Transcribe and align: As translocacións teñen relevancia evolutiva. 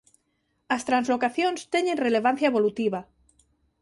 As 0.75 0.85
translocacións 0.89 1.59
teñen 1.73 2.01
relevancia 2.05 2.49
evolutiva. 2.51 2.99